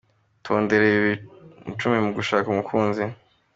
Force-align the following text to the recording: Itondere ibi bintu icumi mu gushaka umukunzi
Itondere 0.39 0.85
ibi 0.95 1.01
bintu 1.11 1.69
icumi 1.71 1.97
mu 2.05 2.11
gushaka 2.17 2.47
umukunzi 2.49 3.03